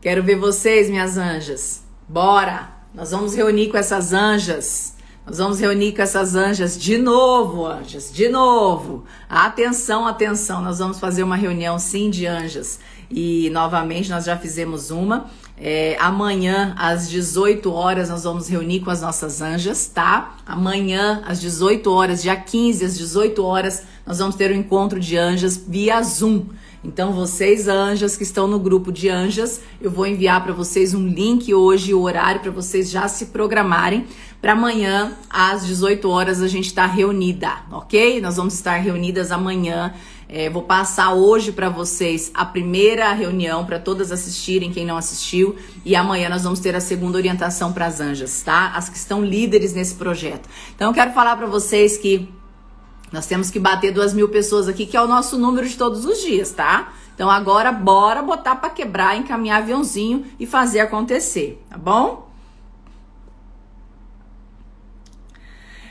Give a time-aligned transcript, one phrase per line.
[0.00, 1.82] Quero ver vocês, minhas anjas.
[2.08, 2.70] Bora!
[2.94, 4.94] Nós vamos reunir com essas anjas.
[5.26, 9.04] Nós vamos reunir com essas anjas de novo, anjas, de novo.
[9.28, 12.80] Atenção, atenção, nós vamos fazer uma reunião sim de anjas.
[13.10, 15.26] E novamente nós já fizemos uma.
[15.58, 20.36] É, amanhã, às 18 horas, nós vamos reunir com as nossas anjas, tá?
[20.46, 25.18] Amanhã, às 18 horas, dia 15, às 18 horas, nós vamos ter um encontro de
[25.18, 26.46] anjas via Zoom.
[26.82, 31.06] Então, vocês anjas que estão no grupo de anjas, eu vou enviar para vocês um
[31.06, 34.06] link hoje, o horário para vocês já se programarem
[34.40, 38.20] para amanhã às 18 horas a gente está reunida, ok?
[38.20, 39.92] Nós vamos estar reunidas amanhã.
[40.26, 45.56] É, vou passar hoje para vocês a primeira reunião para todas assistirem, quem não assistiu,
[45.84, 48.72] e amanhã nós vamos ter a segunda orientação para as anjas, tá?
[48.74, 50.48] As que estão líderes nesse projeto.
[50.74, 52.28] Então eu quero falar para vocês que
[53.12, 56.04] nós temos que bater duas mil pessoas aqui, que é o nosso número de todos
[56.04, 56.92] os dias, tá?
[57.14, 62.30] Então agora bora botar para quebrar, encaminhar aviãozinho e fazer acontecer, tá bom?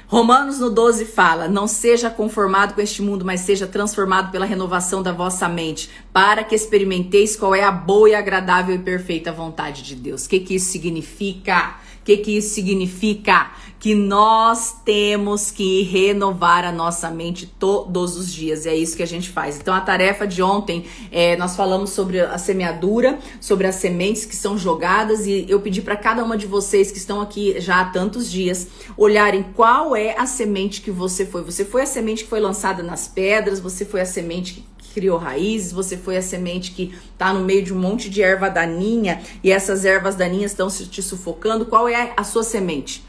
[0.08, 5.04] Romanos no 12 fala: Não seja conformado com este mundo, mas seja transformado pela renovação
[5.04, 9.84] da vossa mente, para que experimenteis qual é a boa e agradável e perfeita vontade
[9.84, 10.26] de Deus.
[10.26, 11.76] O que, que isso significa?
[12.02, 13.52] O que, que isso significa?
[13.80, 18.66] que nós temos que renovar a nossa mente todos os dias.
[18.66, 19.58] E é isso que a gente faz.
[19.58, 24.36] Então, a tarefa de ontem, é, nós falamos sobre a semeadura, sobre as sementes que
[24.36, 27.86] são jogadas, e eu pedi para cada uma de vocês que estão aqui já há
[27.86, 31.42] tantos dias olharem qual é a semente que você foi.
[31.44, 35.18] Você foi a semente que foi lançada nas pedras, você foi a semente que criou
[35.18, 39.22] raízes, você foi a semente que está no meio de um monte de erva daninha
[39.44, 41.66] e essas ervas daninhas estão te sufocando.
[41.66, 43.06] Qual é a sua semente?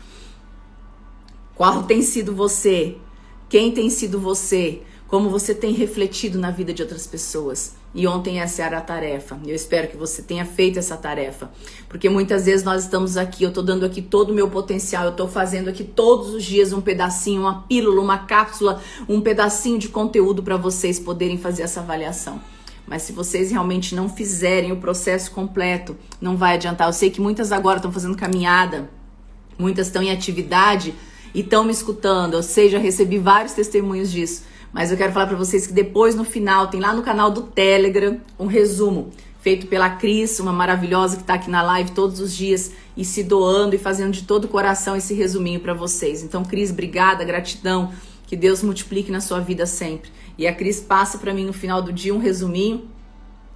[1.55, 2.97] Qual tem sido você?
[3.49, 4.83] Quem tem sido você?
[5.09, 7.80] Como você tem refletido na vida de outras pessoas?
[7.93, 9.39] E ontem essa era a tarefa.
[9.45, 11.51] Eu espero que você tenha feito essa tarefa.
[11.89, 15.11] Porque muitas vezes nós estamos aqui, eu estou dando aqui todo o meu potencial, eu
[15.11, 19.89] estou fazendo aqui todos os dias um pedacinho, uma pílula, uma cápsula, um pedacinho de
[19.89, 22.41] conteúdo para vocês poderem fazer essa avaliação.
[22.87, 26.89] Mas se vocês realmente não fizerem o processo completo, não vai adiantar.
[26.89, 28.89] Eu sei que muitas agora estão fazendo caminhada,
[29.59, 30.95] muitas estão em atividade
[31.35, 32.35] e estão me escutando.
[32.35, 34.43] Eu sei, já recebi vários testemunhos disso.
[34.73, 37.43] Mas eu quero falar para vocês que depois, no final, tem lá no canal do
[37.43, 39.11] Telegram um resumo
[39.41, 43.23] feito pela Cris, uma maravilhosa que está aqui na live todos os dias e se
[43.23, 46.23] doando e fazendo de todo o coração esse resuminho para vocês.
[46.23, 47.93] Então, Cris, obrigada, gratidão.
[48.27, 50.11] Que Deus multiplique na sua vida sempre.
[50.39, 52.89] E a Cris passa para mim no final do dia um resuminho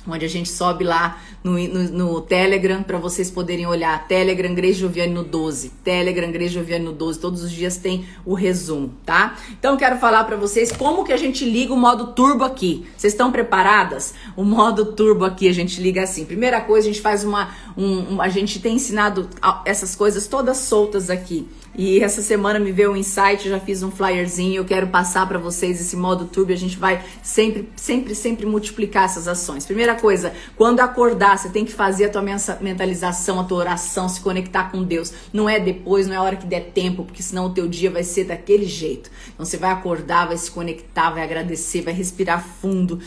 [0.06, 4.06] onde a gente sobe lá no, no, no Telegram para vocês poderem olhar.
[4.06, 5.70] Telegram Igreja Joviane no 12.
[5.82, 7.18] Telegram Igreja Joviane no 12.
[7.18, 9.36] Todos os dias tem o resumo, tá?
[9.58, 12.86] Então quero falar para vocês como que a gente liga o modo turbo aqui.
[12.96, 14.14] Vocês estão preparadas?
[14.36, 16.24] O modo turbo aqui a gente liga assim.
[16.24, 19.28] Primeira coisa, a gente faz uma um, um, a gente tem ensinado
[19.64, 21.48] essas coisas todas soltas aqui.
[21.76, 25.38] E essa semana me veio um insight, já fiz um flyerzinho, eu quero passar para
[25.38, 29.66] vocês esse modo turbo, a gente vai sempre, sempre, sempre multiplicar essas ações.
[29.66, 32.22] Primeira coisa, quando acordar, você tem que fazer a tua
[32.60, 35.12] mentalização, a tua oração, se conectar com Deus.
[35.32, 37.90] Não é depois, não é a hora que der tempo, porque senão o teu dia
[37.90, 39.10] vai ser daquele jeito.
[39.34, 43.00] Então você vai acordar, vai se conectar, vai agradecer, vai respirar fundo.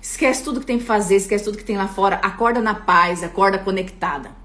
[0.00, 2.16] Esquece tudo que tem que fazer, esquece tudo que tem lá fora.
[2.16, 4.41] Acorda na paz, acorda conectada.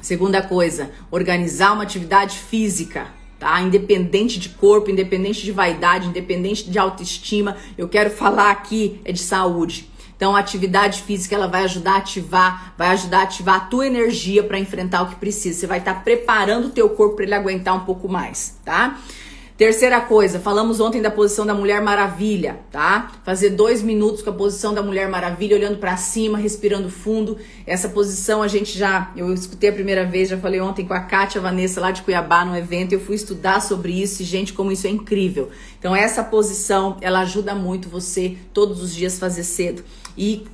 [0.00, 3.60] Segunda coisa, organizar uma atividade física, tá?
[3.60, 7.56] Independente de corpo, independente de vaidade, independente de autoestima.
[7.76, 9.90] Eu quero falar aqui é de saúde.
[10.16, 13.86] Então, a atividade física ela vai ajudar a ativar, vai ajudar a ativar a tua
[13.86, 15.60] energia para enfrentar o que precisa.
[15.60, 18.98] Você vai estar tá preparando o teu corpo para ele aguentar um pouco mais, tá?
[19.58, 23.10] Terceira coisa, falamos ontem da posição da Mulher Maravilha, tá?
[23.24, 27.36] Fazer dois minutos com a posição da Mulher Maravilha, olhando para cima, respirando fundo.
[27.66, 31.00] Essa posição a gente já, eu escutei a primeira vez, já falei ontem com a
[31.00, 34.70] Kátia Vanessa lá de Cuiabá no evento, eu fui estudar sobre isso e, gente, como
[34.70, 35.50] isso é incrível.
[35.76, 39.82] Então, essa posição, ela ajuda muito você todos os dias fazer cedo.
[40.16, 40.46] E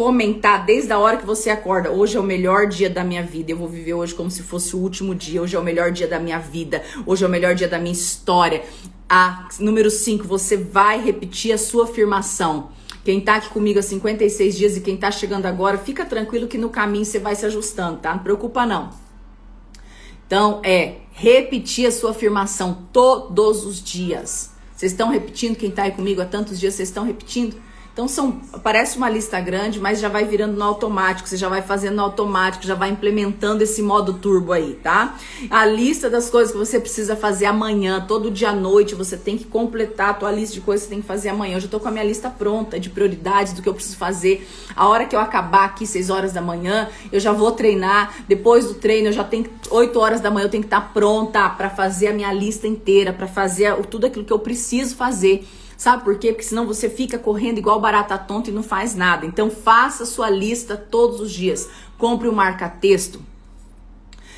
[0.00, 1.90] comentar desde a hora que você acorda.
[1.90, 3.52] Hoje é o melhor dia da minha vida.
[3.52, 5.42] Eu vou viver hoje como se fosse o último dia.
[5.42, 6.82] Hoje é o melhor dia da minha vida.
[7.04, 8.62] Hoje é o melhor dia da minha história.
[9.06, 12.70] A número 5, você vai repetir a sua afirmação.
[13.04, 16.56] Quem tá aqui comigo há 56 dias e quem tá chegando agora, fica tranquilo que
[16.56, 18.14] no caminho você vai se ajustando, tá?
[18.14, 18.88] Não preocupa não.
[20.26, 24.52] Então, é repetir a sua afirmação todos os dias.
[24.74, 25.56] Vocês estão repetindo?
[25.56, 27.68] Quem tá aí comigo há tantos dias, vocês estão repetindo?
[27.92, 28.32] Então são
[28.62, 32.02] parece uma lista grande, mas já vai virando no automático, você já vai fazendo no
[32.02, 35.16] automático, já vai implementando esse modo turbo aí, tá?
[35.50, 39.36] A lista das coisas que você precisa fazer amanhã, todo dia à noite, você tem
[39.36, 41.56] que completar a tua lista de coisas que você tem que fazer amanhã.
[41.56, 44.48] Eu já tô com a minha lista pronta de prioridades do que eu preciso fazer.
[44.76, 48.14] A hora que eu acabar aqui, 6 horas da manhã, eu já vou treinar.
[48.28, 50.88] Depois do treino, eu já tenho 8 horas da manhã, eu tenho que estar tá
[50.88, 55.44] pronta para fazer a minha lista inteira, para fazer tudo aquilo que eu preciso fazer
[55.80, 56.30] Sabe por quê?
[56.30, 59.24] Porque senão você fica correndo igual barata tonta e não faz nada.
[59.24, 61.70] Então faça sua lista todos os dias.
[61.96, 63.18] Compre um marca-texto.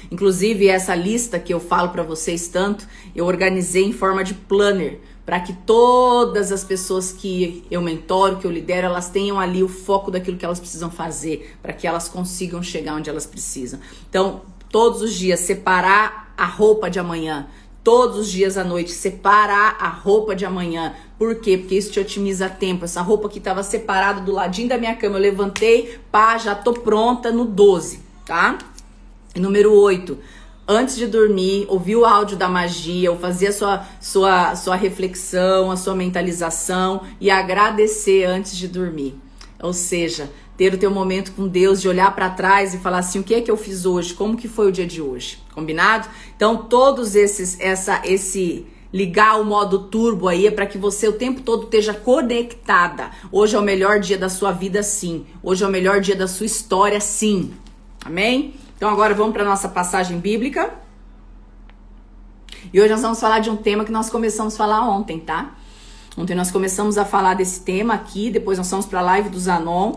[0.08, 5.00] Inclusive essa lista que eu falo para vocês tanto, eu organizei em forma de planner
[5.26, 9.68] para que todas as pessoas que eu mentoro, que eu lidero, elas tenham ali o
[9.68, 13.80] foco daquilo que elas precisam fazer, para que elas consigam chegar onde elas precisam.
[14.08, 17.48] Então, todos os dias separar a roupa de amanhã,
[17.82, 20.94] todos os dias à noite, separar a roupa de amanhã.
[21.22, 21.56] Por quê?
[21.56, 22.84] Porque isso te otimiza tempo.
[22.84, 26.72] Essa roupa que estava separada do ladinho da minha cama, eu levantei, pá, já tô
[26.72, 28.58] pronta no 12, tá?
[29.36, 30.18] Número 8,
[30.66, 35.70] antes de dormir, ouvir o áudio da magia, ou fazer a sua, sua, sua reflexão,
[35.70, 39.14] a sua mentalização e agradecer antes de dormir.
[39.62, 43.20] Ou seja, ter o teu momento com Deus, de olhar para trás e falar assim,
[43.20, 44.12] o que é que eu fiz hoje?
[44.12, 45.38] Como que foi o dia de hoje?
[45.54, 46.08] Combinado?
[46.34, 51.12] Então, todos esses essa esse ligar o modo turbo aí é para que você o
[51.12, 53.10] tempo todo esteja conectada.
[53.30, 55.24] Hoje é o melhor dia da sua vida, sim.
[55.42, 57.52] Hoje é o melhor dia da sua história, sim.
[58.04, 58.54] Amém?
[58.76, 60.74] Então agora vamos para nossa passagem bíblica.
[62.72, 65.56] E hoje nós vamos falar de um tema que nós começamos a falar ontem, tá?
[66.16, 69.40] Ontem nós começamos a falar desse tema aqui, depois nós fomos para a live do
[69.40, 69.94] Zanon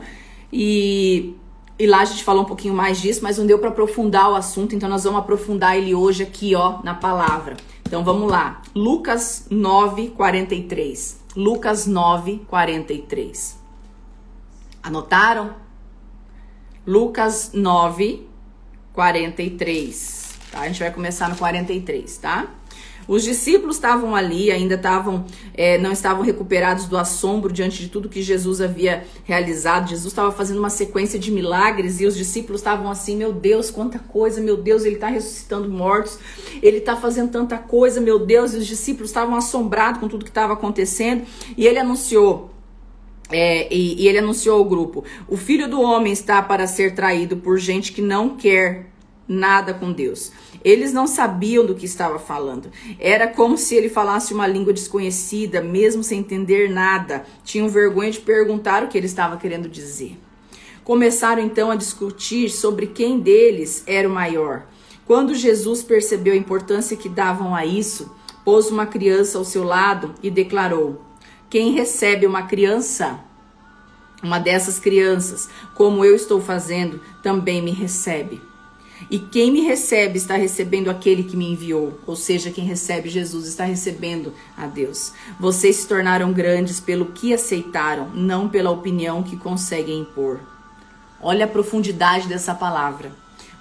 [0.51, 1.36] e,
[1.77, 4.36] e lá a gente falou um pouquinho mais disso, mas não deu para aprofundar o
[4.36, 7.57] assunto, então nós vamos aprofundar ele hoje aqui, ó, na palavra.
[7.87, 8.63] Então vamos lá.
[8.73, 11.21] Lucas 9, 43.
[11.35, 13.59] Lucas 9, 43.
[14.81, 15.53] Anotaram?
[16.85, 18.27] Lucas 9,
[18.91, 20.35] 43.
[20.51, 20.61] Tá?
[20.61, 22.47] A gente vai começar no 43, tá?
[23.07, 28.10] Os discípulos estavam ali, ainda estavam, é, não estavam recuperados do assombro diante de tudo
[28.10, 29.90] que Jesus havia realizado.
[29.90, 34.00] Jesus estava fazendo uma sequência de milagres e os discípulos estavam assim: Meu Deus, quanta
[34.00, 36.18] coisa, meu Deus, ele está ressuscitando mortos,
[36.62, 38.54] ele está fazendo tanta coisa, meu Deus.
[38.54, 41.24] E os discípulos estavam assombrados com tudo que estava acontecendo
[41.57, 42.52] e ele anunciou.
[43.31, 47.38] É, e, e ele anunciou ao grupo: O filho do homem está para ser traído
[47.38, 48.88] por gente que não quer
[49.28, 50.31] nada com Deus.
[50.65, 52.71] Eles não sabiam do que estava falando.
[53.00, 57.23] Era como se ele falasse uma língua desconhecida, mesmo sem entender nada.
[57.44, 60.17] Tinham vergonha de perguntar o que ele estava querendo dizer.
[60.83, 64.65] Começaram então a discutir sobre quem deles era o maior.
[65.06, 68.11] Quando Jesus percebeu a importância que davam a isso,
[68.44, 71.00] pôs uma criança ao seu lado e declarou:
[71.47, 73.19] Quem recebe uma criança,
[74.23, 78.41] uma dessas crianças, como eu estou fazendo, também me recebe.
[79.09, 83.45] E quem me recebe está recebendo aquele que me enviou, ou seja, quem recebe Jesus
[83.45, 85.13] está recebendo a Deus.
[85.39, 90.39] Vocês se tornaram grandes pelo que aceitaram, não pela opinião que conseguem impor.
[91.21, 93.12] Olha a profundidade dessa palavra.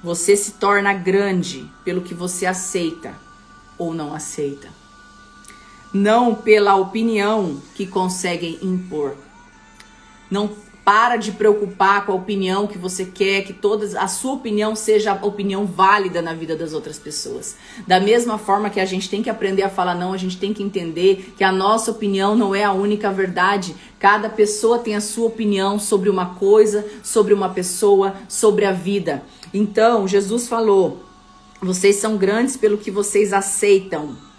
[0.02, 3.14] Você se torna grande pelo que você aceita
[3.78, 4.68] ou não aceita.
[5.92, 9.16] Não pela opinião que conseguem impor.
[10.30, 10.50] Não
[10.84, 15.12] para de preocupar com a opinião que você quer, que todas a sua opinião seja
[15.12, 17.56] a opinião válida na vida das outras pessoas.
[17.86, 20.52] Da mesma forma que a gente tem que aprender a falar não, a gente tem
[20.52, 23.74] que entender que a nossa opinião não é a única verdade.
[23.98, 29.22] Cada pessoa tem a sua opinião sobre uma coisa, sobre uma pessoa, sobre a vida.
[29.54, 31.02] Então, Jesus falou:
[31.62, 34.33] vocês são grandes pelo que vocês aceitam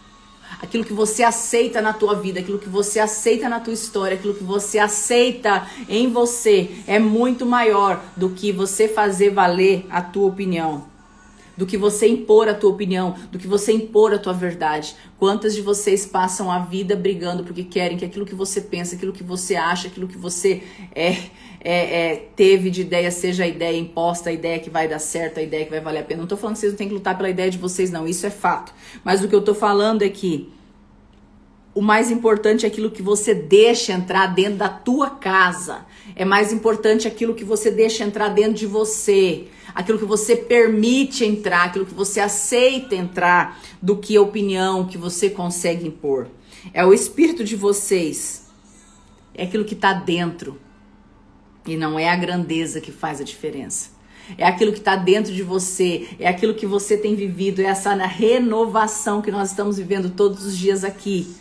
[0.61, 4.33] aquilo que você aceita na tua vida, aquilo que você aceita na tua história, aquilo
[4.33, 10.27] que você aceita em você é muito maior do que você fazer valer a tua
[10.27, 10.94] opinião.
[11.57, 14.95] Do que você impor a tua opinião, do que você impor a tua verdade.
[15.17, 19.13] Quantas de vocês passam a vida brigando porque querem que aquilo que você pensa, aquilo
[19.13, 21.11] que você acha, aquilo que você é,
[21.61, 25.39] é, é, teve de ideia seja a ideia imposta, a ideia que vai dar certo,
[25.39, 26.21] a ideia que vai valer a pena.
[26.21, 28.07] Não tô falando que vocês não têm que lutar pela ideia de vocês, não.
[28.07, 28.73] Isso é fato.
[29.03, 30.53] Mas o que eu tô falando é que
[31.75, 35.85] o mais importante é aquilo que você deixa entrar dentro da tua casa.
[36.15, 39.47] É mais importante aquilo que você deixa entrar dentro de você.
[39.75, 44.97] Aquilo que você permite entrar, aquilo que você aceita entrar, do que a opinião que
[44.97, 46.27] você consegue impor.
[46.73, 48.47] É o espírito de vocês.
[49.33, 50.57] É aquilo que está dentro.
[51.67, 53.89] E não é a grandeza que faz a diferença.
[54.37, 57.93] É aquilo que está dentro de você, é aquilo que você tem vivido, é essa
[57.93, 61.35] renovação que nós estamos vivendo todos os dias aqui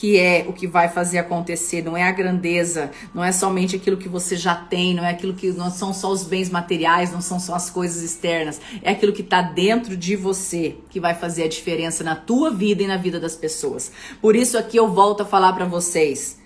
[0.00, 3.98] que é o que vai fazer acontecer, não é a grandeza, não é somente aquilo
[3.98, 7.20] que você já tem, não é aquilo que não são só os bens materiais, não
[7.20, 11.42] são só as coisas externas, é aquilo que está dentro de você que vai fazer
[11.42, 13.92] a diferença na tua vida e na vida das pessoas.
[14.22, 16.39] Por isso aqui eu volto a falar para vocês.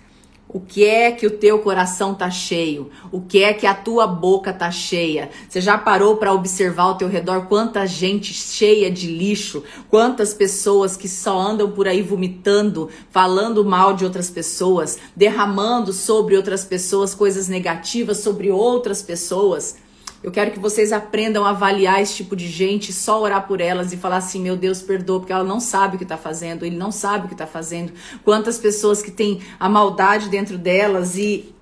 [0.55, 2.89] O que é que o teu coração tá cheio?
[3.11, 5.29] O que é que a tua boca tá cheia?
[5.49, 10.95] Você já parou para observar ao teu redor quanta gente cheia de lixo, quantas pessoas
[10.95, 17.13] que só andam por aí vomitando, falando mal de outras pessoas, derramando sobre outras pessoas
[17.13, 19.75] coisas negativas sobre outras pessoas?
[20.23, 23.93] Eu quero que vocês aprendam a avaliar esse tipo de gente, só orar por elas
[23.93, 26.77] e falar assim: meu Deus, perdoa, porque ela não sabe o que está fazendo, ele
[26.77, 27.93] não sabe o que está fazendo.
[28.23, 31.53] Quantas pessoas que têm a maldade dentro delas e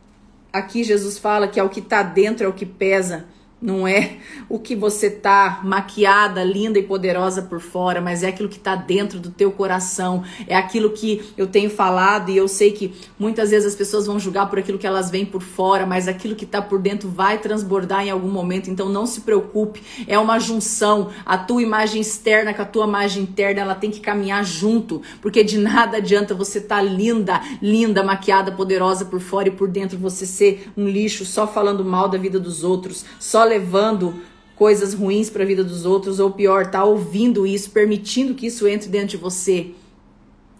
[0.51, 3.25] aqui Jesus fala que é o que está dentro é o que pesa
[3.63, 4.17] não é
[4.49, 8.75] o que você tá maquiada, linda e poderosa por fora, mas é aquilo que tá
[8.75, 13.51] dentro do teu coração, é aquilo que eu tenho falado e eu sei que muitas
[13.51, 16.45] vezes as pessoas vão julgar por aquilo que elas veem por fora, mas aquilo que
[16.45, 21.09] tá por dentro vai transbordar em algum momento, então não se preocupe, é uma junção,
[21.25, 25.41] a tua imagem externa com a tua imagem interna, ela tem que caminhar junto, porque
[25.41, 30.25] de nada adianta você tá linda, linda, maquiada, poderosa por fora e por dentro você
[30.25, 34.21] ser um lixo, só falando mal da vida dos outros, só levando
[34.55, 38.67] coisas ruins para a vida dos outros, ou pior, tá ouvindo isso, permitindo que isso
[38.67, 39.71] entre dentro de você.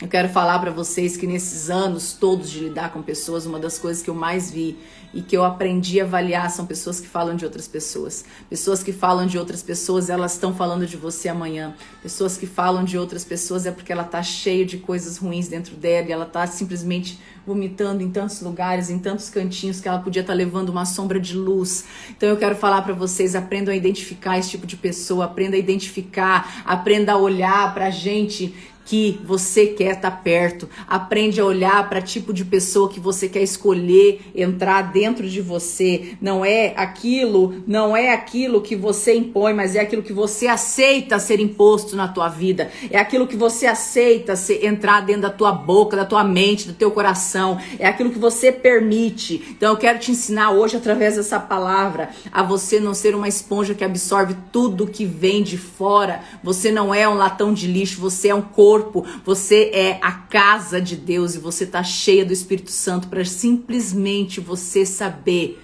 [0.02, 3.78] Eu quero falar para vocês que nesses anos todos de lidar com pessoas, uma das
[3.80, 4.78] coisas que eu mais vi
[5.14, 8.26] e que eu aprendi a avaliar são pessoas que falam de outras pessoas.
[8.50, 11.76] Pessoas que falam de outras pessoas, elas estão falando de você amanhã.
[12.02, 15.76] Pessoas que falam de outras pessoas é porque ela tá cheia de coisas ruins dentro
[15.76, 20.22] dela e ela tá simplesmente vomitando em tantos lugares, em tantos cantinhos que ela podia
[20.22, 21.86] estar tá levando uma sombra de luz.
[22.10, 25.60] Então eu quero falar para vocês, aprendam a identificar esse tipo de pessoa, aprenda a
[25.60, 28.54] identificar, aprenda a olhar pra gente
[28.86, 30.70] que você quer estar tá perto.
[30.88, 36.16] Aprende a olhar para tipo de pessoa que você quer escolher entrar dentro de você.
[36.22, 41.20] Não é aquilo, não é aquilo que você impõe, mas é aquilo que você aceita
[41.20, 42.70] ser imposto na tua vida.
[42.90, 46.74] É aquilo que você aceita ser, entrar dentro da tua boca, da tua mente, do
[46.74, 47.60] teu coração.
[47.80, 49.42] É aquilo que você permite.
[49.52, 53.74] Então eu quero te ensinar hoje através dessa palavra a você não ser uma esponja
[53.74, 56.22] que absorve tudo que vem de fora.
[56.44, 60.12] Você não é um latão de lixo, você é um corpo corpo, você é a
[60.12, 65.60] casa de Deus e você está cheia do Espírito Santo para simplesmente você saber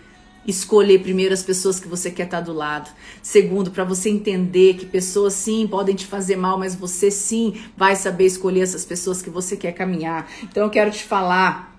[0.47, 2.89] escolher primeiro as pessoas que você quer estar tá do lado.
[3.21, 7.95] Segundo, para você entender que pessoas sim podem te fazer mal, mas você sim vai
[7.95, 10.29] saber escolher essas pessoas que você quer caminhar.
[10.43, 11.69] Então eu quero te falar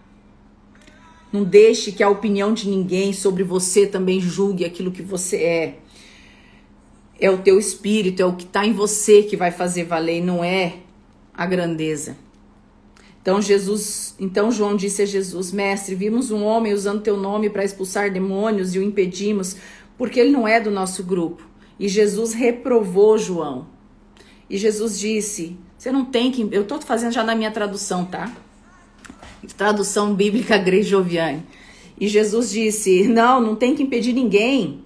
[1.32, 5.74] não deixe que a opinião de ninguém sobre você também julgue aquilo que você é.
[7.20, 10.42] É o teu espírito, é o que está em você que vai fazer valer, não
[10.42, 10.78] é
[11.40, 12.18] a grandeza.
[13.22, 17.64] Então Jesus, então João disse a Jesus: Mestre, vimos um homem usando teu nome para
[17.64, 19.56] expulsar demônios e o impedimos,
[19.96, 21.42] porque ele não é do nosso grupo.
[21.78, 23.66] E Jesus reprovou João.
[24.50, 26.46] E Jesus disse: Você não tem que.
[26.52, 28.30] Eu estou fazendo já na minha tradução, tá?
[29.56, 31.42] Tradução bíblica Grejoviane.
[31.98, 34.84] E Jesus disse: Não, não tem que impedir ninguém.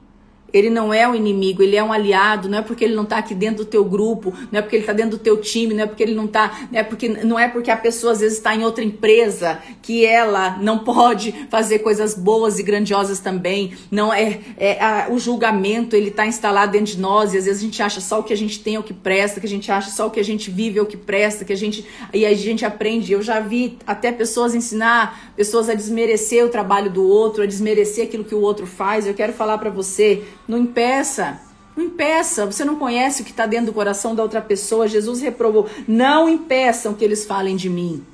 [0.57, 2.49] Ele não é um inimigo, ele é um aliado.
[2.49, 4.83] Não é porque ele não está aqui dentro do teu grupo, não é porque ele
[4.83, 7.39] está dentro do teu time, não é porque ele não está, não é porque não
[7.39, 11.81] é porque a pessoa às vezes está em outra empresa que ela não pode fazer
[11.81, 13.73] coisas boas e grandiosas também.
[13.91, 17.61] Não é, é a, o julgamento ele está instalado dentro de nós e às vezes
[17.61, 19.49] a gente acha só o que a gente tem é o que presta, que a
[19.49, 21.85] gente acha só o que a gente vive é o que presta, que a gente
[22.13, 23.13] e a gente aprende.
[23.13, 28.07] Eu já vi até pessoas ensinar pessoas a desmerecer o trabalho do outro, a desmerecer
[28.07, 29.07] aquilo que o outro faz.
[29.07, 31.41] Eu quero falar para você não impeça.
[31.77, 32.47] Não impeça.
[32.47, 34.89] Você não conhece o que está dentro do coração da outra pessoa.
[34.89, 35.69] Jesus reprovou.
[35.89, 38.05] Não impeçam que eles falem de mim.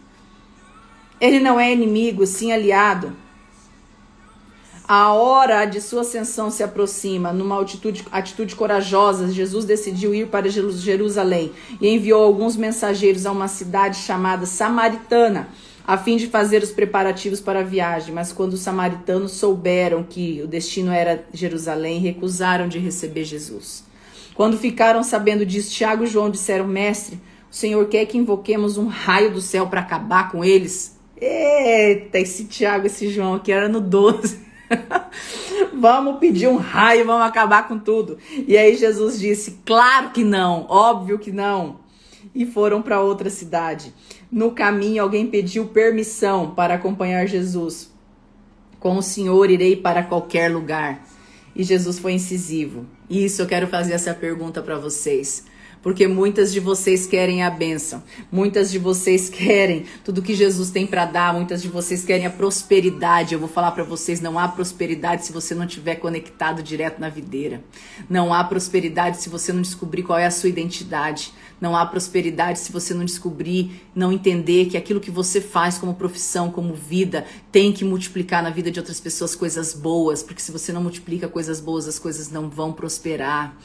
[1.21, 3.15] Ele não é inimigo, sim aliado.
[4.89, 7.33] A hora de sua ascensão se aproxima.
[7.33, 13.47] Numa atitude, atitude corajosa, Jesus decidiu ir para Jerusalém e enviou alguns mensageiros a uma
[13.47, 15.49] cidade chamada Samaritana
[15.91, 18.15] a fim de fazer os preparativos para a viagem.
[18.15, 23.83] Mas quando os samaritanos souberam que o destino era Jerusalém, recusaram de receber Jesus.
[24.37, 27.21] Quando ficaram sabendo disso, Tiago e João disseram: Mestre,
[27.51, 30.97] o Senhor quer que invoquemos um raio do céu para acabar com eles?
[31.21, 34.39] Eita, esse Tiago, esse João aqui era no 12.
[35.75, 38.17] vamos pedir um raio, vamos acabar com tudo.
[38.47, 41.81] E aí Jesus disse: Claro que não, óbvio que não.
[42.33, 43.93] E foram para outra cidade.
[44.31, 47.91] No caminho, alguém pediu permissão para acompanhar Jesus.
[48.79, 51.05] Com o Senhor irei para qualquer lugar.
[51.55, 52.87] E Jesus foi incisivo.
[53.09, 55.45] E isso eu quero fazer essa pergunta para vocês.
[55.83, 60.87] Porque muitas de vocês querem a bênção, muitas de vocês querem tudo que Jesus tem
[60.87, 63.33] para dar, muitas de vocês querem a prosperidade.
[63.33, 67.09] Eu vou falar para vocês: não há prosperidade se você não estiver conectado direto na
[67.09, 67.65] videira.
[68.11, 71.33] Não há prosperidade se você não descobrir qual é a sua identidade.
[71.61, 75.95] Não há prosperidade se você não descobrir, não entender que aquilo que você faz como
[75.95, 80.51] profissão, como vida, tem que multiplicar na vida de outras pessoas coisas boas, porque se
[80.51, 83.57] você não multiplica coisas boas, as coisas não vão prosperar.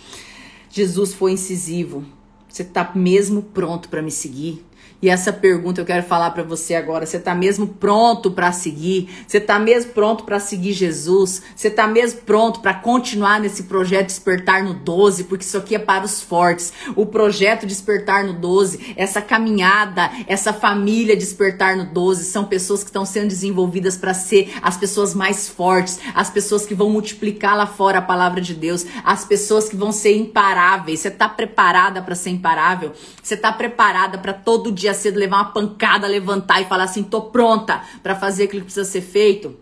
[0.69, 2.03] Jesus foi incisivo.
[2.49, 4.65] Você está mesmo pronto para me seguir?
[5.05, 7.05] E essa pergunta eu quero falar para você agora.
[7.05, 9.07] Você está mesmo pronto para seguir?
[9.27, 11.43] Você está mesmo pronto para seguir Jesus?
[11.55, 15.25] Você está mesmo pronto para continuar nesse projeto Despertar no 12?
[15.25, 16.73] Porque isso aqui é para os fortes.
[16.95, 22.89] O projeto Despertar no 12, essa caminhada, essa família Despertar no 12, são pessoas que
[22.89, 27.67] estão sendo desenvolvidas para ser as pessoas mais fortes, as pessoas que vão multiplicar lá
[27.67, 31.01] fora a palavra de Deus, as pessoas que vão ser imparáveis.
[31.01, 32.91] Você está preparada para ser imparável?
[33.21, 37.03] Você está preparada para todo dia dia cedo levar uma pancada, levantar e falar assim:
[37.03, 39.55] tô pronta para fazer aquilo que precisa ser feito.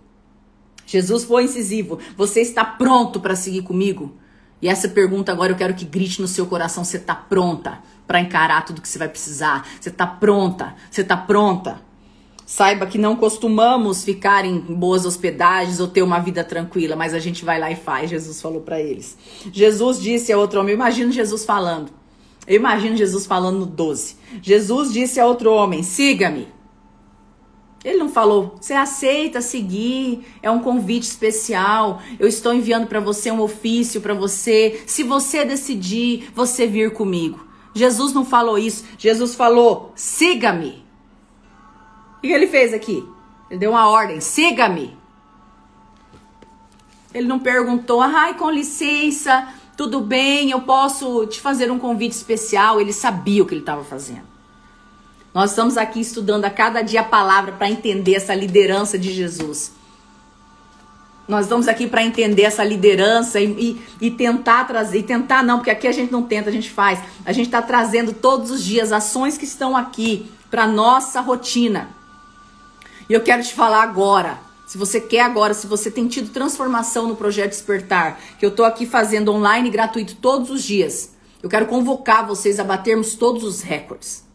[0.86, 2.00] Jesus foi incisivo.
[2.16, 4.18] Você está pronto para seguir comigo?
[4.62, 8.20] E essa pergunta agora eu quero que grite no seu coração: você está pronta para
[8.20, 9.68] encarar tudo que você vai precisar?
[9.80, 10.76] Você está pronta?
[10.90, 11.82] Você está pronta?
[12.46, 17.20] Saiba que não costumamos ficar em boas hospedagens ou ter uma vida tranquila, mas a
[17.20, 18.10] gente vai lá e faz.
[18.10, 19.18] Jesus falou para eles.
[19.52, 22.03] Jesus disse a outro homem: imagina Jesus falando.
[22.46, 24.18] Eu imagino Jesus falando no 12.
[24.42, 26.48] Jesus disse a outro homem: siga-me.
[27.84, 32.02] Ele não falou, você aceita seguir, é um convite especial.
[32.18, 34.82] Eu estou enviando para você um ofício para você.
[34.88, 37.46] Se você decidir, você vir comigo.
[37.74, 38.86] Jesus não falou isso.
[38.98, 40.84] Jesus falou: siga-me.
[42.18, 43.06] O que ele fez aqui?
[43.50, 44.98] Ele deu uma ordem: siga-me.
[47.14, 52.80] Ele não perguntou, ai, com licença, tudo bem, eu posso te fazer um convite especial.
[52.80, 54.34] Ele sabia o que ele estava fazendo.
[55.34, 59.72] Nós estamos aqui estudando a cada dia a palavra para entender essa liderança de Jesus.
[61.28, 63.46] Nós estamos aqui para entender essa liderança e,
[64.00, 66.70] e, e, tentar trazer, e tentar não, porque aqui a gente não tenta, a gente
[66.70, 67.00] faz.
[67.26, 71.90] A gente está trazendo todos os dias ações que estão aqui para nossa rotina.
[73.10, 74.38] E eu quero te falar agora
[74.74, 78.66] se você quer agora, se você tem tido transformação no projeto Despertar, que eu estou
[78.66, 81.12] aqui fazendo online gratuito todos os dias,
[81.44, 84.28] eu quero convocar vocês a batermos todos os recordes.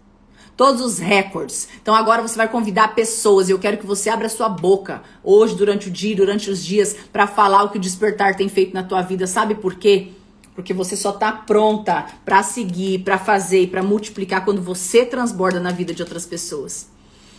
[0.56, 1.68] Todos os recordes.
[1.82, 5.56] Então agora você vai convidar pessoas e eu quero que você abra sua boca hoje,
[5.56, 8.84] durante o dia, durante os dias, para falar o que o Despertar tem feito na
[8.84, 9.26] tua vida.
[9.26, 10.12] Sabe por quê?
[10.54, 15.58] Porque você só está pronta para seguir, para fazer e para multiplicar quando você transborda
[15.58, 16.96] na vida de outras pessoas.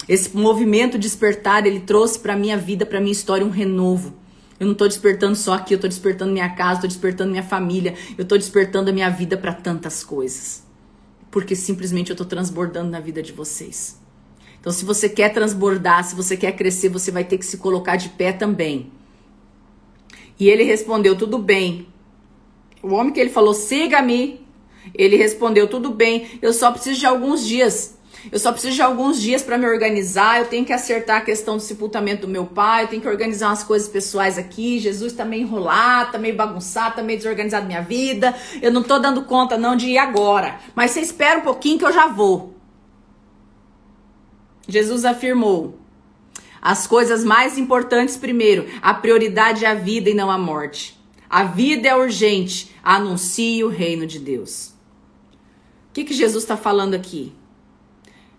[0.09, 4.15] Esse movimento despertar, ele trouxe para minha vida, para minha história um renovo.
[4.59, 7.93] Eu não estou despertando só aqui, eu estou despertando minha casa, estou despertando minha família,
[8.17, 10.63] eu estou despertando a minha vida para tantas coisas.
[11.29, 14.01] Porque simplesmente eu estou transbordando na vida de vocês.
[14.59, 17.95] Então, se você quer transbordar, se você quer crescer, você vai ter que se colocar
[17.95, 18.91] de pé também.
[20.39, 21.87] E ele respondeu: tudo bem.
[22.81, 24.43] O homem que ele falou, siga-me.
[24.91, 27.98] Ele respondeu: tudo bem, eu só preciso de alguns dias.
[28.31, 30.39] Eu só preciso de alguns dias para me organizar.
[30.39, 32.83] Eu tenho que acertar a questão do sepultamento do meu pai.
[32.83, 34.79] Eu tenho que organizar umas coisas pessoais aqui.
[34.79, 38.35] Jesus tá meio enrolado, tá meio bagunçado, tá meio desorganizado minha vida.
[38.61, 40.59] Eu não tô dando conta não de ir agora.
[40.75, 42.55] Mas você espera um pouquinho que eu já vou.
[44.67, 45.79] Jesus afirmou:
[46.61, 48.67] as coisas mais importantes primeiro.
[48.81, 50.99] A prioridade é a vida e não a morte.
[51.29, 52.75] A vida é urgente.
[52.83, 54.73] Anuncie o reino de Deus.
[55.89, 57.33] O que, que Jesus está falando aqui?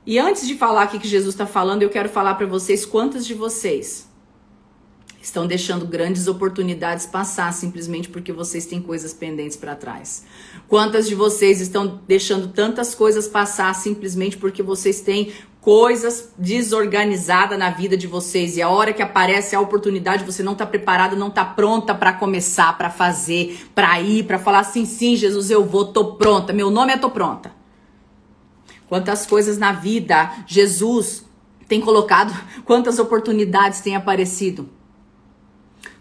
[0.06, 3.26] E antes de falar aqui que Jesus está falando, eu quero falar para vocês quantas
[3.26, 4.08] de vocês
[5.22, 10.24] estão deixando grandes oportunidades passar simplesmente porque vocês têm coisas pendentes para trás.
[10.66, 17.68] Quantas de vocês estão deixando tantas coisas passar simplesmente porque vocês têm coisas desorganizadas na
[17.68, 21.28] vida de vocês e a hora que aparece a oportunidade você não está preparada, não
[21.28, 25.84] está pronta para começar, para fazer, para ir, para falar assim, sim, Jesus, eu vou,
[25.84, 26.54] tô pronta.
[26.54, 27.59] Meu nome é tô pronta.
[28.90, 31.24] Quantas coisas na vida Jesus
[31.68, 34.68] tem colocado, quantas oportunidades tem aparecido.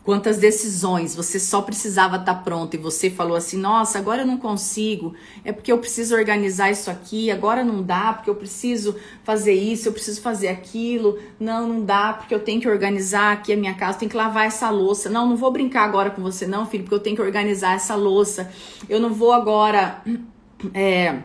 [0.04, 4.26] Quantas decisões você só precisava estar tá pronto e você falou assim: "Nossa, agora eu
[4.26, 5.14] não consigo.
[5.46, 9.88] É porque eu preciso organizar isso aqui, agora não dá, porque eu preciso fazer isso,
[9.88, 11.20] eu preciso fazer aquilo.
[11.40, 14.48] Não, não dá, porque eu tenho que organizar aqui a minha casa, tenho que lavar
[14.48, 15.12] essa louça.
[15.12, 17.94] Não, não vou brincar agora com você não, filho, porque eu tenho que organizar essa
[17.94, 18.52] louça.
[18.90, 20.02] Eu não vou agora
[20.74, 21.20] é,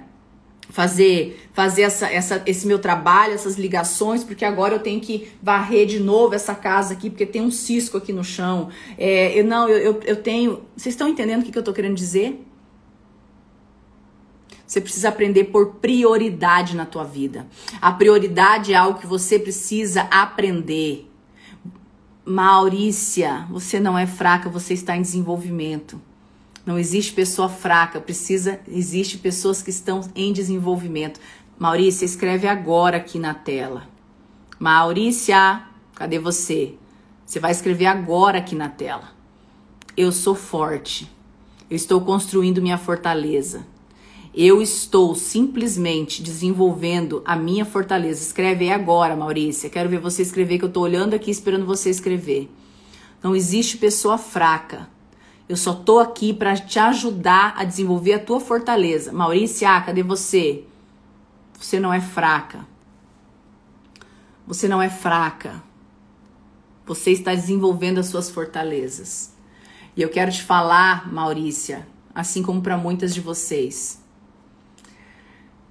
[0.75, 5.87] fazer fazer essa, essa, esse meu trabalho, essas ligações, porque agora eu tenho que varrer
[5.87, 8.71] de novo essa casa aqui, porque tem um cisco aqui no chão.
[8.99, 10.65] É, eu não, eu, eu, eu tenho.
[10.77, 12.45] Vocês estão entendendo o que, que eu estou querendo dizer?
[14.67, 17.47] Você precisa aprender por prioridade na tua vida.
[17.81, 21.09] A prioridade é algo que você precisa aprender.
[22.25, 26.01] Maurícia, você não é fraca, você está em desenvolvimento.
[26.65, 31.21] Não existe pessoa fraca, precisa, existe pessoas que estão em desenvolvimento.
[31.59, 33.87] Maurícia, escreve agora aqui na tela.
[34.59, 35.63] Maurícia,
[35.95, 36.75] cadê você?
[37.27, 39.13] Você vai escrever agora aqui na tela.
[39.97, 41.11] Eu sou forte.
[41.69, 43.67] Eu estou construindo minha fortaleza.
[44.35, 48.21] Eu estou simplesmente desenvolvendo a minha fortaleza.
[48.23, 49.71] Escreve aí agora, Maurícia.
[49.71, 52.51] Quero ver você escrever, que eu estou olhando aqui esperando você escrever.
[53.23, 54.89] Não existe pessoa fraca.
[55.49, 59.13] Eu só tô aqui para te ajudar a desenvolver a tua fortaleza.
[59.13, 60.65] Maurícia, cadê você?
[61.59, 62.67] Você não é fraca.
[64.47, 65.63] Você não é fraca.
[66.87, 69.35] Você está desenvolvendo as suas fortalezas.
[69.97, 74.03] E eu quero te falar, Maurícia, assim como para muitas de vocês,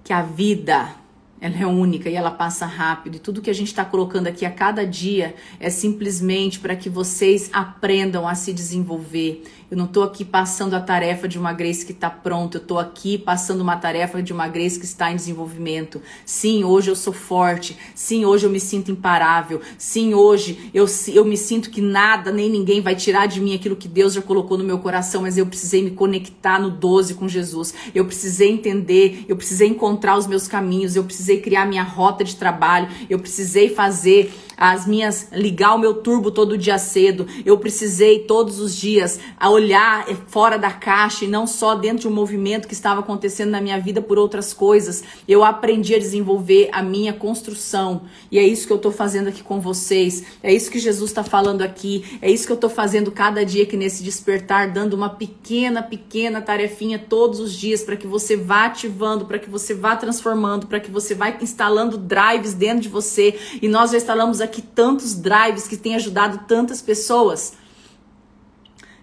[0.04, 0.96] que a vida
[1.44, 3.16] ela é única e ela passa rápido.
[3.16, 6.90] E tudo que a gente está colocando aqui a cada dia é simplesmente para que
[6.90, 9.44] vocês aprendam a se desenvolver.
[9.74, 12.78] Eu não estou aqui passando a tarefa de uma Grace que está pronta, eu estou
[12.78, 16.00] aqui passando uma tarefa de uma Grace que está em desenvolvimento.
[16.24, 17.76] Sim, hoje eu sou forte.
[17.96, 19.62] Sim, hoje eu me sinto imparável.
[19.76, 23.76] Sim, hoje eu, eu me sinto que nada nem ninguém vai tirar de mim aquilo
[23.76, 27.28] que Deus já colocou no meu coração, mas eu precisei me conectar no 12 com
[27.28, 27.74] Jesus.
[27.96, 32.36] Eu precisei entender, eu precisei encontrar os meus caminhos, eu precisei criar minha rota de
[32.36, 37.28] trabalho, eu precisei fazer as minhas ligar o meu turbo todo dia cedo.
[37.46, 42.12] Eu precisei todos os dias olhar fora da caixa e não só dentro de um
[42.12, 45.04] movimento que estava acontecendo na minha vida por outras coisas.
[45.28, 49.44] Eu aprendi a desenvolver a minha construção e é isso que eu estou fazendo aqui
[49.44, 50.24] com vocês.
[50.42, 52.18] É isso que Jesus está falando aqui.
[52.22, 56.42] É isso que eu estou fazendo cada dia aqui nesse despertar, dando uma pequena, pequena
[56.42, 60.80] tarefinha todos os dias para que você vá ativando, para que você vá transformando, para
[60.80, 65.68] que você vá instalando drives dentro de você e nós já instalamos aqui tantos drives
[65.68, 67.54] que têm ajudado tantas pessoas.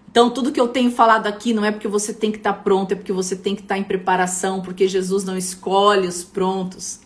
[0.09, 2.59] Então, tudo que eu tenho falado aqui não é porque você tem que estar tá
[2.59, 6.23] pronto, é porque você tem que estar tá em preparação, porque Jesus não escolhe os
[6.23, 6.99] prontos.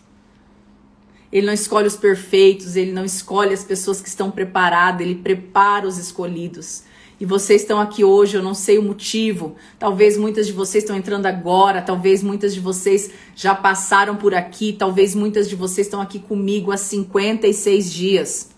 [1.30, 5.86] Ele não escolhe os perfeitos, ele não escolhe as pessoas que estão preparadas, ele prepara
[5.86, 6.82] os escolhidos.
[7.18, 9.56] E vocês estão aqui hoje, eu não sei o motivo.
[9.78, 14.74] Talvez muitas de vocês estão entrando agora, talvez muitas de vocês já passaram por aqui,
[14.74, 18.50] talvez muitas de vocês estão aqui comigo há 56 dias.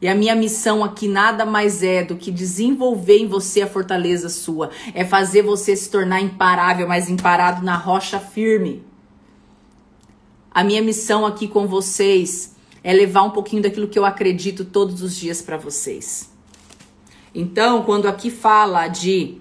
[0.00, 4.28] E a minha missão aqui nada mais é do que desenvolver em você a fortaleza
[4.28, 4.70] sua.
[4.94, 8.82] É fazer você se tornar imparável, mas imparado na rocha firme.
[10.50, 15.02] A minha missão aqui com vocês é levar um pouquinho daquilo que eu acredito todos
[15.02, 16.37] os dias para vocês.
[17.40, 19.40] Então, quando aqui fala de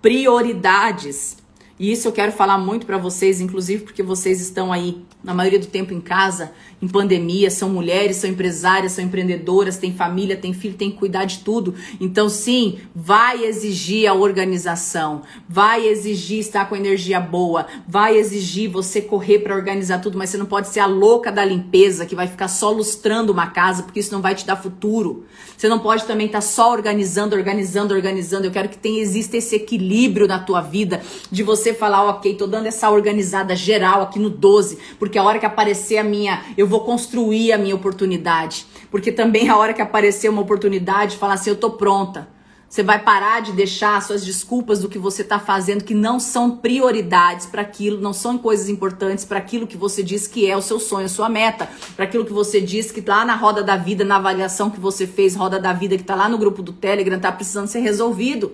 [0.00, 1.36] prioridades,
[1.78, 5.58] e isso eu quero falar muito para vocês, inclusive porque vocês estão aí na maioria
[5.58, 10.52] do tempo em casa, em pandemia, são mulheres, são empresárias, são empreendedoras, têm família, têm
[10.52, 11.74] filho, têm que cuidar de tudo.
[12.00, 19.00] Então, sim, vai exigir a organização, vai exigir estar com energia boa, vai exigir você
[19.00, 22.26] correr para organizar tudo, mas você não pode ser a louca da limpeza que vai
[22.26, 25.24] ficar só lustrando uma casa, porque isso não vai te dar futuro.
[25.56, 28.46] Você não pode também estar tá só organizando, organizando, organizando.
[28.46, 32.48] Eu quero que tenha exista esse equilíbrio na tua vida de você falar, OK, tô
[32.48, 36.66] dando essa organizada geral aqui no 12, porque a hora que aparecer a minha, eu
[36.66, 38.66] vou construir a minha oportunidade.
[38.90, 42.28] Porque também a hora que aparecer uma oportunidade, falar assim, eu tô pronta.
[42.72, 46.56] Você vai parar de deixar suas desculpas do que você está fazendo, que não são
[46.56, 50.62] prioridades para aquilo, não são coisas importantes para aquilo que você diz que é o
[50.62, 53.76] seu sonho, a sua meta, para aquilo que você diz que lá na roda da
[53.76, 56.72] vida, na avaliação que você fez, roda da vida que está lá no grupo do
[56.72, 58.52] Telegram, está precisando ser resolvido.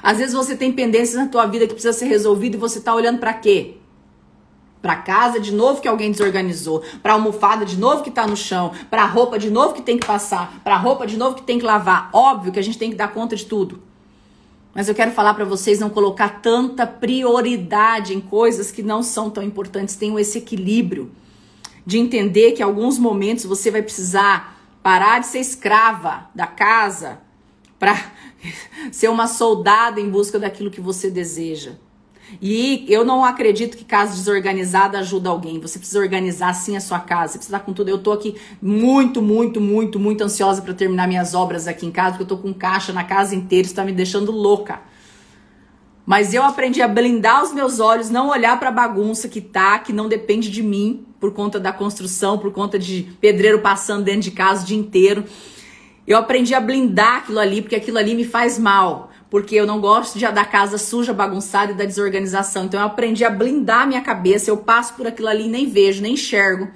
[0.00, 2.94] Às vezes você tem pendências na tua vida que precisa ser resolvido e você está
[2.94, 3.78] olhando para quê?
[4.84, 8.70] Para casa de novo que alguém desorganizou, para almofada de novo que tá no chão,
[8.90, 11.64] para roupa de novo que tem que passar, para roupa de novo que tem que
[11.64, 12.10] lavar.
[12.12, 13.82] Óbvio que a gente tem que dar conta de tudo.
[14.74, 19.30] Mas eu quero falar para vocês não colocar tanta prioridade em coisas que não são
[19.30, 19.96] tão importantes.
[19.96, 21.10] Tenham esse equilíbrio
[21.86, 27.20] de entender que em alguns momentos você vai precisar parar de ser escrava da casa
[27.78, 27.96] para
[28.92, 31.72] ser uma soldada em busca daquilo que você deseja.
[32.40, 35.60] E eu não acredito que casa desorganizada ajuda alguém.
[35.60, 37.32] Você precisa organizar sim a sua casa.
[37.32, 37.88] Você precisa estar com tudo.
[37.88, 42.12] Eu tô aqui muito, muito, muito, muito ansiosa para terminar minhas obras aqui em casa,
[42.12, 44.80] porque eu tô com caixa na casa inteira, isso tá me deixando louca.
[46.06, 49.78] Mas eu aprendi a blindar os meus olhos, não olhar para a bagunça que tá,
[49.78, 54.20] que não depende de mim, por conta da construção, por conta de pedreiro passando dentro
[54.20, 55.24] de casa o dia inteiro.
[56.06, 59.10] Eu aprendi a blindar aquilo ali, porque aquilo ali me faz mal.
[59.34, 62.66] Porque eu não gosto de da casa suja, bagunçada e da desorganização.
[62.66, 66.14] Então eu aprendi a blindar minha cabeça, eu passo por aquilo ali, nem vejo, nem
[66.14, 66.68] enxergo.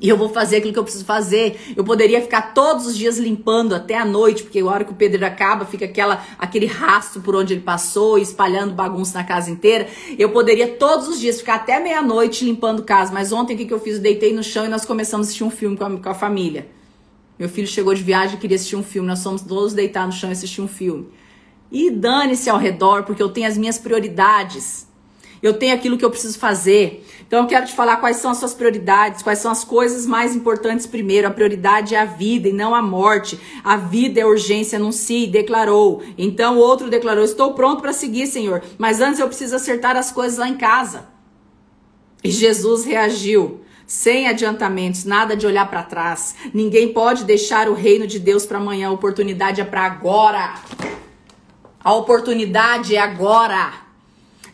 [0.00, 1.74] E eu vou fazer aquilo que eu preciso fazer.
[1.76, 4.94] Eu poderia ficar todos os dias limpando até a noite, porque a hora que o
[4.94, 9.88] pedreiro acaba, fica aquela, aquele rastro por onde ele passou, espalhando bagunça na casa inteira.
[10.16, 13.12] Eu poderia todos os dias ficar até meia-noite limpando casa.
[13.12, 13.96] Mas ontem o que, que eu fiz?
[13.96, 16.14] Eu deitei no chão e nós começamos a assistir um filme com a, com a
[16.14, 16.68] família.
[17.36, 19.08] Meu filho chegou de viagem e queria assistir um filme.
[19.08, 21.08] Nós fomos todos deitar no chão e assistir um filme.
[21.70, 24.86] E dane-se ao redor, porque eu tenho as minhas prioridades.
[25.42, 27.04] Eu tenho aquilo que eu preciso fazer.
[27.26, 30.34] Então eu quero te falar quais são as suas prioridades, quais são as coisas mais
[30.34, 31.26] importantes primeiro.
[31.26, 33.38] A prioridade é a vida e não a morte.
[33.62, 36.02] A vida é urgência, anuncie, declarou.
[36.16, 40.10] Então o outro declarou: Estou pronto para seguir, Senhor, mas antes eu preciso acertar as
[40.10, 41.08] coisas lá em casa.
[42.24, 46.34] E Jesus reagiu sem adiantamentos, nada de olhar para trás.
[46.52, 48.88] Ninguém pode deixar o reino de Deus para amanhã.
[48.88, 50.54] A oportunidade é para agora.
[51.86, 53.72] A oportunidade é agora.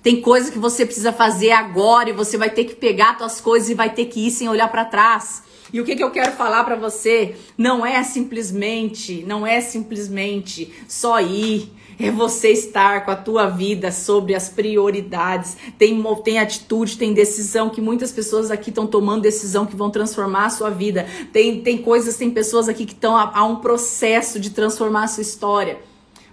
[0.02, 3.70] Tem coisa que você precisa fazer agora e você vai ter que pegar suas coisas
[3.70, 5.42] e vai ter que ir sem olhar para trás.
[5.72, 7.34] E o que, que eu quero falar para você?
[7.56, 11.72] Não é simplesmente, não é simplesmente só ir.
[11.98, 15.56] É você estar com a tua vida sobre as prioridades.
[15.78, 20.44] Tem, tem atitude, tem decisão que muitas pessoas aqui estão tomando decisão que vão transformar
[20.44, 21.06] a sua vida.
[21.32, 25.08] Tem, tem coisas, tem pessoas aqui que estão a, a um processo de transformar a
[25.08, 25.91] sua história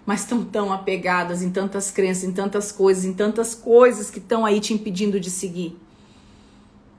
[0.09, 4.43] mas estão tão apegadas em tantas crenças, em tantas coisas, em tantas coisas que estão
[4.43, 5.77] aí te impedindo de seguir.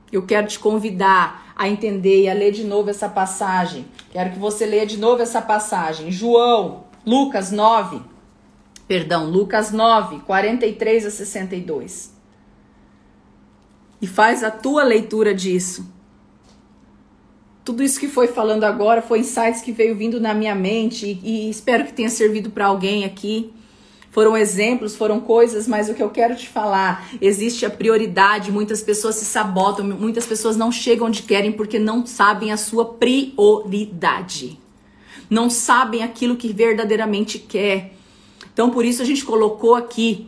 [0.09, 3.85] Eu quero te convidar a entender e a ler de novo essa passagem.
[4.11, 6.09] Quero que você leia de novo essa passagem.
[6.09, 8.01] João, Lucas 9,
[8.87, 12.15] perdão, Lucas 9, 43 a 62.
[14.01, 15.85] E faz a tua leitura disso.
[17.63, 21.47] Tudo isso que foi falando agora foi insights que veio vindo na minha mente e,
[21.47, 23.53] e espero que tenha servido para alguém aqui.
[24.09, 28.81] Foram exemplos, foram coisas, mas o que eu quero te falar, existe a prioridade, muitas
[28.81, 34.59] pessoas se sabotam, muitas pessoas não chegam onde querem porque não sabem a sua prioridade.
[35.29, 37.93] Não sabem aquilo que verdadeiramente quer.
[38.51, 40.27] Então por isso a gente colocou aqui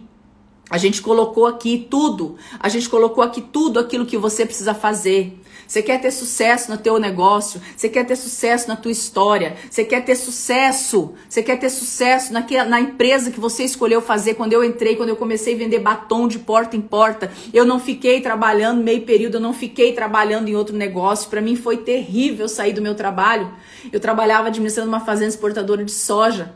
[0.69, 2.35] a gente colocou aqui tudo.
[2.59, 5.39] A gente colocou aqui tudo aquilo que você precisa fazer.
[5.67, 9.83] Você quer ter sucesso no teu negócio, você quer ter sucesso na tua história, você
[9.83, 14.35] quer ter sucesso, você quer ter sucesso naquela, na empresa que você escolheu fazer.
[14.35, 17.79] Quando eu entrei, quando eu comecei a vender batom de porta em porta, eu não
[17.79, 21.29] fiquei trabalhando meio período, eu não fiquei trabalhando em outro negócio.
[21.29, 23.51] Para mim foi terrível sair do meu trabalho.
[23.91, 26.53] Eu trabalhava administrando uma fazenda exportadora de soja.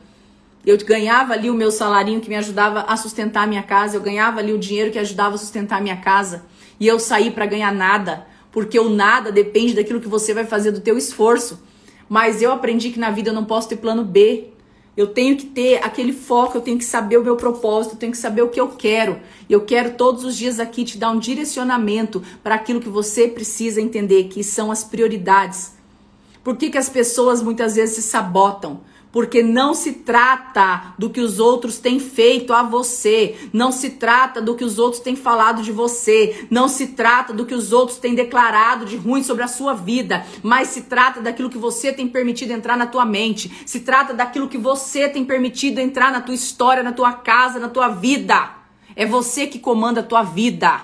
[0.66, 4.02] Eu ganhava ali o meu salarinho que me ajudava a sustentar a minha casa, eu
[4.02, 6.44] ganhava ali o dinheiro que ajudava a sustentar a minha casa.
[6.78, 10.72] E eu saí para ganhar nada porque o nada depende daquilo que você vai fazer
[10.72, 11.62] do teu esforço.
[12.10, 14.48] Mas eu aprendi que na vida eu não posso ter plano B.
[14.98, 18.12] Eu tenho que ter aquele foco, eu tenho que saber o meu propósito, eu tenho
[18.12, 19.20] que saber o que eu quero.
[19.48, 23.80] Eu quero todos os dias aqui te dar um direcionamento para aquilo que você precisa
[23.80, 25.74] entender, que são as prioridades.
[26.44, 28.82] Por que, que as pessoas muitas vezes se sabotam?
[29.18, 34.40] Porque não se trata do que os outros têm feito a você, não se trata
[34.40, 37.98] do que os outros têm falado de você, não se trata do que os outros
[37.98, 42.08] têm declarado de ruim sobre a sua vida, mas se trata daquilo que você tem
[42.08, 46.36] permitido entrar na tua mente, se trata daquilo que você tem permitido entrar na tua
[46.36, 48.52] história, na tua casa, na tua vida.
[48.96, 50.80] É você que comanda a tua vida.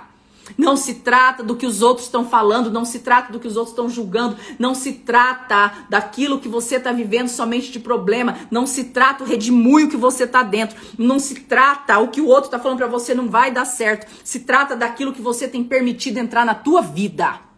[0.58, 3.56] Não se trata do que os outros estão falando, não se trata do que os
[3.56, 8.68] outros estão julgando, não se trata daquilo que você está vivendo somente de problema, não
[8.68, 12.46] se trata o redemoinho que você está dentro, não se trata o que o outro
[12.46, 16.18] está falando para você não vai dar certo, se trata daquilo que você tem permitido
[16.18, 17.53] entrar na tua vida.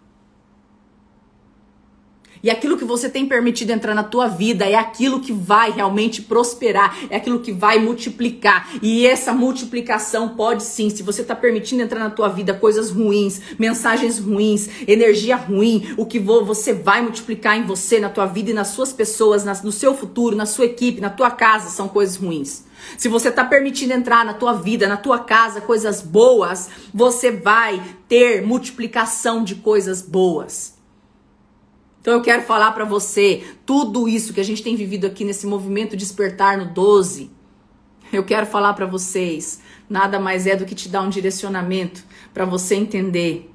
[2.45, 6.21] E aquilo que você tem permitido entrar na tua vida é aquilo que vai realmente
[6.21, 8.69] prosperar, é aquilo que vai multiplicar.
[8.83, 13.41] E essa multiplicação pode sim, se você está permitindo entrar na tua vida coisas ruins,
[13.57, 18.53] mensagens ruins, energia ruim, o que você vai multiplicar em você, na tua vida e
[18.53, 22.63] nas suas pessoas, no seu futuro, na sua equipe, na tua casa, são coisas ruins.
[22.95, 27.81] Se você está permitindo entrar na tua vida, na tua casa, coisas boas, você vai
[28.07, 30.74] ter multiplicação de coisas boas.
[32.05, 35.47] Então eu quero falar para você, tudo isso que a gente tem vivido aqui nesse
[35.47, 37.31] movimento despertar no 12,
[38.13, 42.45] eu quero falar para vocês, nada mais é do que te dar um direcionamento para
[42.45, 43.51] você entender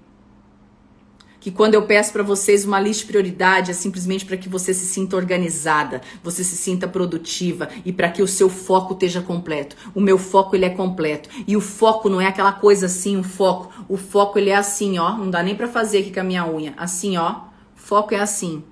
[1.39, 4.75] que quando eu peço para vocês uma lista de prioridade é simplesmente para que você
[4.75, 9.77] se sinta organizada, você se sinta produtiva e para que o seu foco esteja completo.
[9.95, 13.23] O meu foco ele é completo e o foco não é aquela coisa assim, um
[13.23, 13.73] foco.
[13.89, 16.45] O foco ele é assim, ó, não dá nem para fazer aqui com a minha
[16.45, 17.49] unha, assim, ó
[17.90, 18.62] Foco é assim.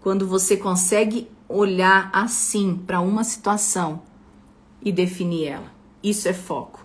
[0.00, 4.00] Quando você consegue olhar assim para uma situação
[4.80, 5.72] e definir ela.
[6.04, 6.84] Isso é foco.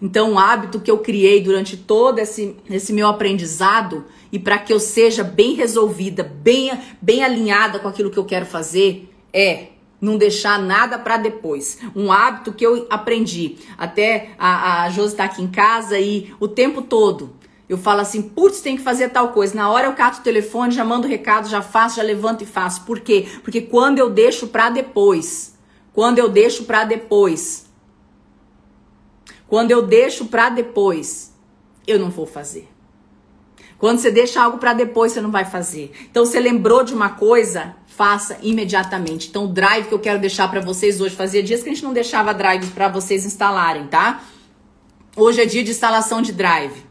[0.00, 4.72] Então, o hábito que eu criei durante todo esse, esse meu aprendizado e para que
[4.72, 6.70] eu seja bem resolvida, bem,
[7.02, 11.80] bem alinhada com aquilo que eu quero fazer, é não deixar nada para depois.
[11.96, 13.56] Um hábito que eu aprendi.
[13.76, 17.36] Até a, a Josi tá aqui em casa e o tempo todo
[17.68, 19.54] eu falo assim, putz, tem que fazer tal coisa.
[19.54, 22.46] Na hora eu cato o telefone, já mando o recado, já faço, já levanto e
[22.46, 22.84] faço.
[22.84, 23.26] Por quê?
[23.42, 25.54] Porque quando eu deixo para depois,
[25.92, 27.66] quando eu deixo para depois,
[29.46, 31.34] quando eu deixo para depois,
[31.86, 32.68] eu não vou fazer.
[33.78, 35.92] Quando você deixa algo para depois, você não vai fazer.
[36.10, 39.28] Então, você lembrou de uma coisa, faça imediatamente.
[39.28, 41.84] Então, o drive que eu quero deixar para vocês hoje, fazia dias que a gente
[41.84, 44.24] não deixava drive para vocês instalarem, tá?
[45.14, 46.87] Hoje é dia de instalação de drive.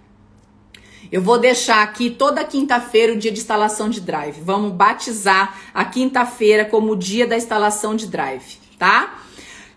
[1.11, 4.41] Eu vou deixar aqui toda quinta-feira o dia de instalação de drive.
[4.41, 9.19] Vamos batizar a quinta-feira como o dia da instalação de drive, tá?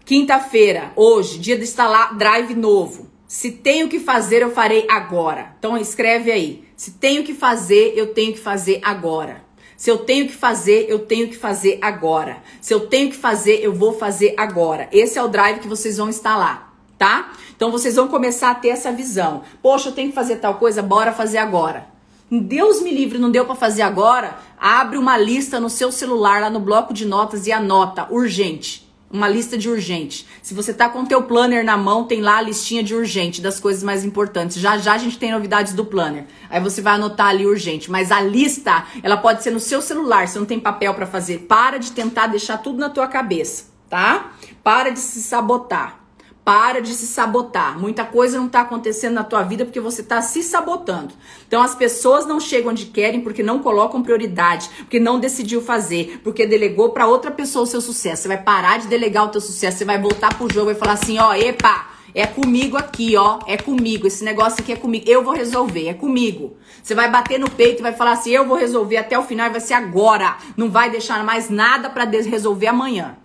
[0.05, 3.09] Quinta-feira, hoje, dia de instalar drive novo.
[3.29, 5.55] Se tenho que fazer, eu farei agora.
[5.57, 6.65] Então escreve aí.
[6.75, 9.45] Se tenho que fazer, eu tenho que fazer agora.
[9.77, 12.43] Se eu tenho que fazer, eu tenho que fazer agora.
[12.61, 14.89] Se eu tenho que fazer, eu vou fazer agora.
[14.91, 17.33] Esse é o drive que vocês vão instalar, tá?
[17.61, 19.43] Então vocês vão começar a ter essa visão.
[19.61, 21.85] Poxa, eu tenho que fazer tal coisa, bora fazer agora.
[22.31, 24.39] Deus me livre, não deu para fazer agora?
[24.59, 29.29] Abre uma lista no seu celular lá no bloco de notas e anota urgente uma
[29.29, 30.25] lista de urgente.
[30.41, 33.43] Se você tá com o teu planner na mão, tem lá a listinha de urgente
[33.43, 34.57] das coisas mais importantes.
[34.57, 36.27] Já já a gente tem novidades do planner.
[36.49, 40.29] Aí você vai anotar ali urgente, mas a lista, ela pode ser no seu celular,
[40.29, 41.41] você não tem papel para fazer.
[41.41, 44.31] Para de tentar deixar tudo na tua cabeça, tá?
[44.63, 46.00] Para de se sabotar.
[46.45, 47.79] Para de se sabotar.
[47.79, 51.13] Muita coisa não está acontecendo na tua vida porque você está se sabotando.
[51.47, 56.21] Então as pessoas não chegam onde querem porque não colocam prioridade, porque não decidiu fazer,
[56.25, 58.23] porque delegou para outra pessoa o seu sucesso.
[58.23, 60.95] Você vai parar de delegar o teu sucesso, você vai voltar pro jogo e falar
[60.95, 64.07] assim, ó, epa, é comigo aqui, ó, é comigo.
[64.07, 65.05] Esse negócio aqui é comigo.
[65.09, 66.57] Eu vou resolver, é comigo.
[66.83, 69.47] Você vai bater no peito e vai falar assim, eu vou resolver até o final
[69.47, 70.37] e vai ser agora.
[70.57, 73.17] Não vai deixar mais nada para resolver amanhã.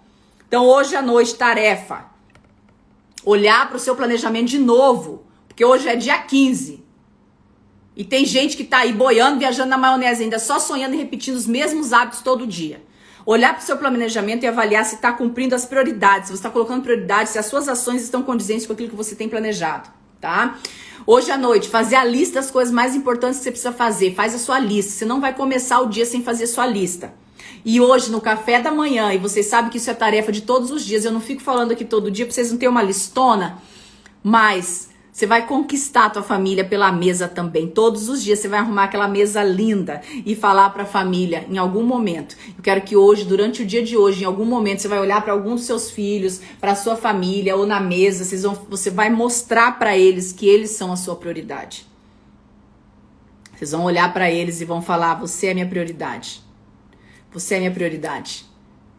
[0.47, 2.14] Então hoje à noite tarefa
[3.25, 6.85] olhar para o seu planejamento de novo, porque hoje é dia 15.
[7.95, 11.35] E tem gente que está aí boiando, viajando na maionese ainda, só sonhando e repetindo
[11.35, 12.83] os mesmos hábitos todo dia.
[13.25, 16.49] Olhar para o seu planejamento e avaliar se está cumprindo as prioridades, se você está
[16.49, 19.89] colocando prioridades, se as suas ações estão condizentes com aquilo que você tem planejado,
[20.21, 20.59] tá?
[21.07, 24.13] Hoje à noite, fazer a lista das coisas mais importantes que você precisa fazer.
[24.13, 24.91] Faz a sua lista.
[24.91, 27.13] Você não vai começar o dia sem fazer sua lista.
[27.65, 30.69] E hoje, no café da manhã, e vocês sabem que isso é tarefa de todos
[30.69, 33.57] os dias, eu não fico falando aqui todo dia pra vocês não terem uma listona,
[34.23, 37.67] mas você vai conquistar a tua família pela mesa também.
[37.67, 41.57] Todos os dias você vai arrumar aquela mesa linda e falar para a família em
[41.57, 42.37] algum momento.
[42.55, 45.23] Eu quero que hoje, durante o dia de hoje, em algum momento, você vai olhar
[45.23, 49.09] para algum dos seus filhos, para sua família ou na mesa, vocês vão, você vai
[49.09, 51.87] mostrar para eles que eles são a sua prioridade.
[53.55, 56.44] Vocês vão olhar para eles e vão falar: "Você é minha prioridade".
[57.35, 58.45] Você é minha prioridade.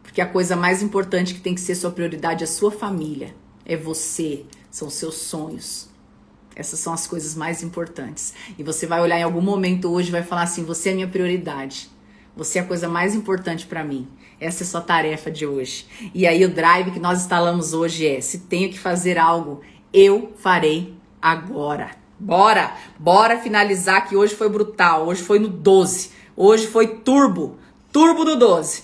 [0.03, 3.33] Porque a coisa mais importante que tem que ser sua prioridade é a sua família.
[3.65, 4.45] É você.
[4.69, 5.89] São seus sonhos.
[6.55, 8.35] Essas são as coisas mais importantes.
[8.55, 11.07] E você vai olhar em algum momento hoje e vai falar assim: você é minha
[11.07, 11.89] prioridade.
[12.35, 14.07] Você é a coisa mais importante para mim.
[14.39, 15.87] Essa é a sua tarefa de hoje.
[16.13, 20.33] E aí o drive que nós instalamos hoje é: se tenho que fazer algo, eu
[20.37, 21.89] farei agora.
[22.19, 22.71] Bora!
[22.99, 25.07] Bora finalizar que hoje foi brutal.
[25.07, 26.11] Hoje foi no 12.
[26.35, 27.57] Hoje foi turbo.
[27.91, 28.83] Turbo do 12.